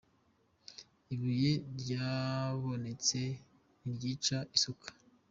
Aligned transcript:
Ibuye 1.13 1.51
ryabonetse 1.79 3.19
ntiryica 3.81 4.37
isuka. 4.57 4.87